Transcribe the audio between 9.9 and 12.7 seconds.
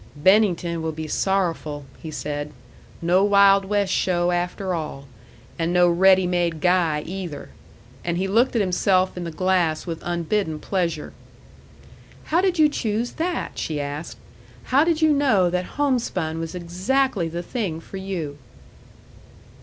unbidden pleasure. "How did you